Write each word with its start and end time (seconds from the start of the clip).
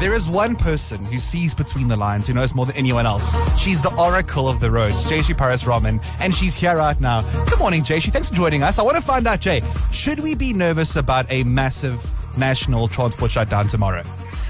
There 0.00 0.14
is 0.14 0.28
one 0.28 0.54
person 0.54 1.04
who 1.04 1.18
sees 1.18 1.54
between 1.54 1.88
the 1.88 1.96
lines, 1.96 2.26
who 2.26 2.34
knows 2.34 2.54
more 2.54 2.66
than 2.66 2.76
anyone 2.76 3.06
else. 3.06 3.34
She's 3.58 3.82
the 3.82 3.94
oracle 3.96 4.48
of 4.48 4.60
the 4.60 4.70
roads, 4.70 5.04
Jayashree 5.04 5.36
Paras 5.36 5.66
Raman, 5.66 6.00
and 6.20 6.34
she's 6.34 6.54
here 6.54 6.76
right 6.76 7.00
now. 7.00 7.22
Good 7.46 7.58
morning, 7.58 7.82
Jayashree. 7.82 8.12
Thanks 8.12 8.28
for 8.28 8.34
joining 8.34 8.62
us. 8.62 8.78
I 8.78 8.82
want 8.82 8.96
to 8.96 9.02
find 9.02 9.26
out, 9.26 9.40
Jay, 9.40 9.62
should 9.90 10.20
we 10.20 10.34
be 10.34 10.52
nervous 10.52 10.96
about 10.96 11.26
a 11.30 11.42
massive 11.44 12.12
national 12.38 12.86
transport 12.88 13.30
shutdown 13.30 13.66
tomorrow? 13.66 14.02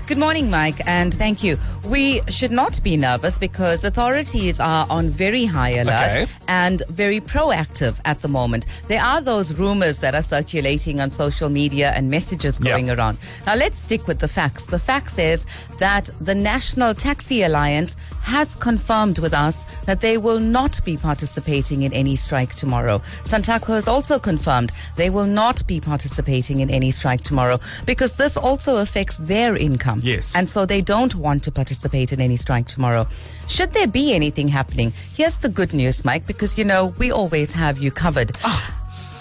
Good 0.08 0.16
morning, 0.16 0.48
Mike, 0.48 0.80
and 0.86 1.12
thank 1.12 1.44
you. 1.44 1.58
We 1.84 2.22
should 2.28 2.50
not 2.50 2.82
be 2.82 2.96
nervous 2.96 3.36
because 3.36 3.84
authorities 3.84 4.58
are 4.58 4.86
on 4.88 5.10
very 5.10 5.44
high 5.44 5.72
alert 5.72 6.12
Okay. 6.12 6.26
and 6.48 6.82
very 6.88 7.20
proactive 7.20 7.98
at 8.06 8.22
the 8.22 8.28
moment. 8.28 8.64
There 8.88 9.02
are 9.02 9.20
those 9.20 9.52
rumors 9.52 9.98
that 9.98 10.14
are 10.14 10.22
circulating 10.22 10.98
on 10.98 11.10
social 11.10 11.50
media 11.50 11.92
and 11.94 12.08
messages 12.10 12.58
going 12.58 12.88
around. 12.90 13.18
Now, 13.46 13.54
let's 13.56 13.80
stick 13.80 14.06
with 14.06 14.20
the 14.20 14.28
facts. 14.28 14.66
The 14.68 14.78
fact 14.78 15.18
is 15.18 15.44
that 15.78 16.08
the 16.22 16.34
National 16.34 16.94
Taxi 16.94 17.42
Alliance 17.42 17.94
has 18.22 18.54
confirmed 18.56 19.18
with 19.18 19.34
us 19.34 19.66
that 19.84 20.00
they 20.00 20.16
will 20.18 20.40
not 20.40 20.82
be 20.86 20.96
participating 20.96 21.82
in 21.82 21.92
any 21.92 22.16
strike 22.16 22.54
tomorrow. 22.54 22.98
Santaco 23.24 23.74
has 23.74 23.86
also 23.88 24.18
confirmed 24.18 24.72
they 24.96 25.10
will 25.10 25.26
not 25.26 25.66
be 25.66 25.80
participating 25.80 26.60
in 26.60 26.70
any 26.70 26.90
strike 26.90 27.22
tomorrow 27.22 27.58
because 27.84 28.14
this 28.14 28.36
also 28.38 28.78
affects 28.78 29.18
their 29.18 29.54
income. 29.56 29.97
Yes. 30.02 30.34
And 30.34 30.48
so 30.48 30.66
they 30.66 30.80
don't 30.80 31.14
want 31.14 31.42
to 31.44 31.52
participate 31.52 32.12
in 32.12 32.20
any 32.20 32.36
strike 32.36 32.66
tomorrow. 32.68 33.06
Should 33.48 33.72
there 33.72 33.86
be 33.86 34.12
anything 34.14 34.48
happening, 34.48 34.92
here's 35.16 35.38
the 35.38 35.48
good 35.48 35.72
news, 35.72 36.04
Mike, 36.04 36.26
because 36.26 36.56
you 36.58 36.64
know 36.64 36.94
we 36.98 37.10
always 37.12 37.52
have 37.52 37.78
you 37.78 37.90
covered. 37.90 38.32
Ah. 38.44 38.74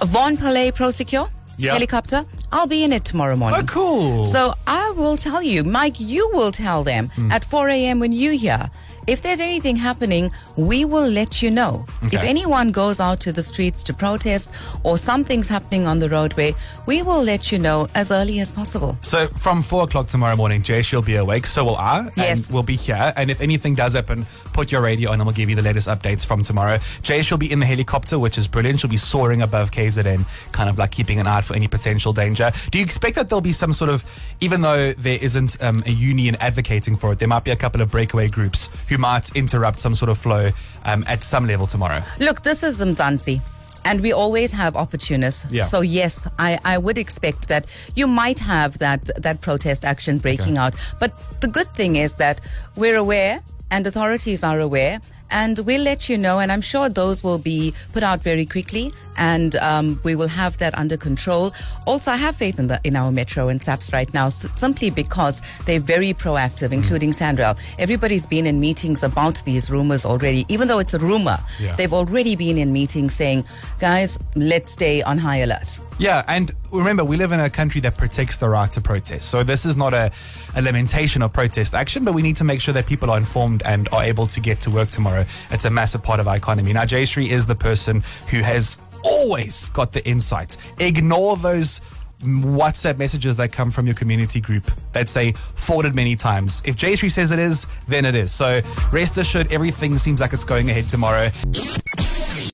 Von 0.05 0.37
Palais 0.37 0.71
Prosecure 0.71 1.27
Yeah. 1.57 1.73
helicopter, 1.73 2.23
I'll 2.51 2.67
be 2.67 2.83
in 2.83 2.93
it 2.93 3.03
tomorrow 3.05 3.35
morning. 3.35 3.59
Oh, 3.61 3.65
cool. 3.65 4.23
So 4.23 4.53
I 4.65 4.91
will 4.91 5.17
tell 5.17 5.41
you, 5.43 5.63
Mike, 5.63 5.99
you 5.99 6.29
will 6.33 6.51
tell 6.51 6.83
them 6.83 7.09
Hmm. 7.15 7.31
at 7.31 7.43
4 7.43 7.69
a.m. 7.69 7.99
when 7.99 8.11
you 8.13 8.31
hear. 8.37 8.69
If 9.05 9.21
there's 9.21 9.39
anything 9.39 9.77
happening, 9.77 10.31
we 10.57 10.83
will 10.83 11.07
let 11.07 11.41
you 11.41 11.49
know. 11.49 11.85
If 12.11 12.21
anyone 12.23 12.71
goes 12.73 12.99
out 12.99 13.21
to 13.21 13.31
the 13.31 13.41
streets 13.41 13.81
to 13.83 13.93
protest 13.93 14.51
or 14.83 14.97
something's 14.97 15.47
happening 15.47 15.87
on 15.87 15.99
the 15.99 16.09
roadway, 16.09 16.53
we 16.87 17.01
will 17.03 17.23
let 17.23 17.49
you 17.49 17.57
know 17.57 17.87
as 17.95 18.11
early 18.11 18.41
as 18.41 18.51
possible. 18.51 18.97
So 19.01 19.27
from 19.29 19.61
four 19.61 19.83
o'clock 19.83 20.09
tomorrow 20.09 20.35
morning, 20.35 20.61
Jay, 20.61 20.81
she'll 20.81 21.01
be 21.01 21.15
awake. 21.15 21.45
So 21.47 21.63
will 21.63 21.77
I. 21.77 22.09
Yes. 22.17 22.47
And 22.47 22.53
we'll 22.53 22.63
be 22.63 22.75
here. 22.75 23.13
And 23.15 23.31
if 23.31 23.39
anything 23.39 23.75
does 23.75 23.93
happen, 23.93 24.25
put 24.51 24.73
your 24.73 24.81
radio 24.81 25.11
on 25.11 25.21
and 25.21 25.25
we'll 25.25 25.33
give 25.35 25.49
you 25.49 25.55
the 25.55 25.61
latest 25.61 25.87
updates 25.87 26.25
from 26.25 26.43
tomorrow. 26.43 26.77
Jay, 27.01 27.21
she'll 27.21 27.37
be 27.37 27.49
in 27.49 27.59
the 27.59 27.65
helicopter, 27.65 28.19
which 28.19 28.37
is 28.37 28.45
brilliant. 28.49 28.81
She'll 28.81 28.89
be 28.89 28.97
soaring 28.97 29.41
above 29.41 29.71
KZN, 29.71 30.25
kind 30.51 30.69
of 30.69 30.77
like 30.77 30.91
keeping 30.91 31.17
an 31.21 31.27
eye 31.27 31.37
out 31.37 31.45
for 31.45 31.55
any 31.55 31.69
potential 31.69 32.11
danger. 32.11 32.36
Do 32.37 32.77
you 32.77 32.83
expect 32.83 33.15
that 33.15 33.29
there'll 33.29 33.41
be 33.41 33.51
some 33.51 33.73
sort 33.73 33.89
of, 33.89 34.03
even 34.41 34.61
though 34.61 34.93
there 34.93 35.19
isn't 35.21 35.61
um, 35.61 35.83
a 35.85 35.91
union 35.91 36.35
advocating 36.39 36.95
for 36.95 37.11
it, 37.13 37.19
there 37.19 37.27
might 37.27 37.43
be 37.43 37.51
a 37.51 37.55
couple 37.55 37.81
of 37.81 37.91
breakaway 37.91 38.27
groups 38.27 38.69
who 38.89 38.97
might 38.97 39.35
interrupt 39.35 39.79
some 39.79 39.95
sort 39.95 40.09
of 40.09 40.17
flow 40.17 40.51
um, 40.85 41.03
at 41.07 41.23
some 41.23 41.47
level 41.47 41.67
tomorrow? 41.67 42.01
Look, 42.19 42.43
this 42.43 42.63
is 42.63 42.79
Mzansi. 42.81 43.41
And 43.85 44.01
we 44.01 44.11
always 44.11 44.51
have 44.51 44.75
opportunists. 44.75 45.45
Yeah. 45.49 45.63
So 45.63 45.79
yes, 45.79 46.27
I, 46.37 46.59
I 46.65 46.77
would 46.77 46.97
expect 46.97 47.47
that 47.47 47.65
you 47.95 48.05
might 48.05 48.39
have 48.39 48.79
that 48.79 49.09
that 49.21 49.39
protest 49.39 49.85
action 49.85 50.17
breaking 50.17 50.57
out. 50.57 50.73
But 50.99 51.13
the 51.39 51.47
good 51.47 51.69
thing 51.69 51.95
is 51.95 52.15
that 52.15 52.41
we're 52.75 52.97
aware 52.97 53.41
and 53.71 53.87
authorities 53.87 54.43
are 54.43 54.59
aware 54.59 54.99
and 55.31 55.59
we'll 55.59 55.81
let 55.81 56.09
you 56.09 56.17
know 56.17 56.39
and 56.39 56.51
I'm 56.51 56.61
sure 56.61 56.89
those 56.89 57.23
will 57.23 57.37
be 57.39 57.73
put 57.93 58.03
out 58.03 58.21
very 58.23 58.45
quickly 58.45 58.93
and 59.19 59.55
um, 59.55 59.99
we 60.03 60.13
will 60.15 60.27
have 60.27 60.59
that 60.59 60.77
under 60.77 60.95
control. 60.95 61.51
Also, 61.87 62.11
I 62.11 62.17
have 62.17 62.35
faith 62.35 62.59
in 62.59 62.67
the 62.67 62.79
in 62.83 62.95
our 62.95 63.11
metro 63.11 63.47
and 63.47 63.61
SAPS 63.61 63.91
right 63.91 64.13
now, 64.13 64.27
s- 64.27 64.45
simply 64.55 64.91
because 64.91 65.41
they're 65.65 65.79
very 65.79 66.13
proactive, 66.13 66.71
including 66.71 67.13
SANRAL. 67.13 67.57
Everybody's 67.79 68.27
been 68.27 68.45
in 68.45 68.59
meetings 68.59 69.01
about 69.01 69.41
these 69.43 69.71
rumors 69.71 70.05
already, 70.05 70.45
even 70.49 70.67
though 70.67 70.77
it's 70.77 70.93
a 70.93 70.99
rumor. 70.99 71.39
Yeah. 71.59 71.75
They've 71.75 71.93
already 71.93 72.35
been 72.35 72.59
in 72.59 72.71
meetings 72.71 73.15
saying, 73.15 73.43
guys, 73.79 74.19
let's 74.35 74.71
stay 74.71 75.01
on 75.01 75.17
high 75.17 75.37
alert. 75.37 75.79
Yeah, 75.99 76.23
and 76.27 76.51
remember, 76.71 77.03
we 77.03 77.17
live 77.17 77.31
in 77.31 77.39
a 77.39 77.49
country 77.49 77.81
that 77.81 77.97
protects 77.97 78.37
the 78.37 78.47
right 78.47 78.71
to 78.73 78.79
protest. 78.81 79.29
So 79.29 79.41
this 79.41 79.65
is 79.65 79.75
not 79.75 79.95
a, 79.95 80.11
a 80.55 80.61
lamentation 80.61 81.23
of 81.23 81.33
protest 81.33 81.73
action, 81.73 82.03
but 82.05 82.13
we 82.13 82.21
need 82.21 82.35
to 82.35 82.43
make 82.43 82.61
sure 82.61 82.73
that 82.75 82.85
people 82.85 83.09
are 83.09 83.17
informed 83.17 83.63
and 83.65 83.89
are 83.91 84.03
able 84.03 84.27
to 84.27 84.39
get 84.39 84.61
to 84.61 84.69
work 84.69 84.91
tomorrow. 84.91 85.16
It's 85.51 85.65
a 85.65 85.69
massive 85.69 86.03
part 86.03 86.19
of 86.19 86.27
our 86.27 86.35
economy. 86.35 86.73
Now, 86.73 86.83
Jayashree 86.85 87.29
is 87.29 87.45
the 87.45 87.55
person 87.55 88.03
who 88.29 88.41
has 88.41 88.77
always 89.03 89.69
got 89.69 89.91
the 89.91 90.05
insight. 90.07 90.57
Ignore 90.79 91.37
those 91.37 91.81
WhatsApp 92.21 92.97
messages 92.97 93.37
that 93.37 93.51
come 93.51 93.69
from 93.69 93.85
your 93.85 93.93
community 93.95 94.41
group 94.41 94.71
that 94.93 95.07
say 95.07 95.33
forwarded 95.55 95.93
many 95.93 96.15
times. 96.15 96.63
If 96.65 96.75
Jayashree 96.75 97.11
says 97.11 97.31
it 97.31 97.39
is, 97.39 97.67
then 97.87 98.05
it 98.05 98.15
is. 98.15 98.31
So 98.31 98.61
rest 98.91 99.17
assured, 99.17 99.51
everything 99.51 99.97
seems 99.99 100.19
like 100.19 100.33
it's 100.33 100.43
going 100.43 100.69
ahead 100.69 100.89
tomorrow. 100.89 101.29